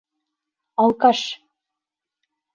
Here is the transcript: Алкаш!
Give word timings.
Алкаш! 0.85 1.21